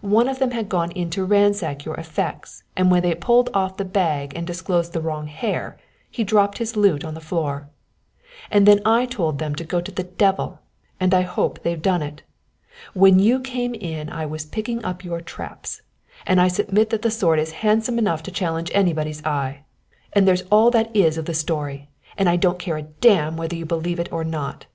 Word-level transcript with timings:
One 0.00 0.28
of 0.28 0.38
them 0.38 0.52
had 0.52 0.68
gone 0.68 0.92
in 0.92 1.10
to 1.10 1.24
ransack 1.24 1.84
your 1.84 1.96
effects 1.96 2.62
and 2.76 2.88
when 2.88 3.02
they 3.02 3.16
pulled 3.16 3.50
off 3.52 3.78
the 3.78 3.84
bag 3.84 4.32
and 4.36 4.46
disclosed 4.46 4.92
the 4.92 5.00
wrong 5.00 5.26
hare, 5.26 5.76
he 6.08 6.22
dropped 6.22 6.58
his 6.58 6.76
loot 6.76 7.04
on 7.04 7.14
the 7.14 7.20
floor; 7.20 7.68
and 8.48 8.64
then 8.64 8.80
I 8.86 9.06
told 9.06 9.40
them 9.40 9.56
to 9.56 9.64
go 9.64 9.80
to 9.80 9.90
the 9.90 10.04
devil, 10.04 10.60
and 11.00 11.12
I 11.12 11.22
hope 11.22 11.64
they've 11.64 11.82
done 11.82 12.00
it! 12.00 12.22
When 12.94 13.18
you 13.18 13.40
came 13.40 13.74
in 13.74 14.08
I 14.08 14.24
was 14.24 14.46
picking 14.46 14.84
up 14.84 15.02
your 15.02 15.20
traps, 15.20 15.82
and 16.28 16.40
I 16.40 16.46
submit 16.46 16.90
that 16.90 17.02
the 17.02 17.10
sword 17.10 17.40
is 17.40 17.50
handsome 17.66 17.98
enough 17.98 18.22
to 18.22 18.30
challenge 18.30 18.70
anybody's 18.72 19.24
eye. 19.26 19.64
And 20.12 20.28
there's 20.28 20.42
all 20.48 20.70
there 20.70 20.86
is 20.94 21.18
of 21.18 21.24
the 21.24 21.34
story, 21.34 21.88
and 22.16 22.28
I 22.28 22.36
don't 22.36 22.60
care 22.60 22.76
a 22.76 22.82
damn 22.82 23.36
whether 23.36 23.56
you 23.56 23.64
believe 23.66 23.98
it 23.98 24.12
or 24.12 24.22
not." 24.22 24.66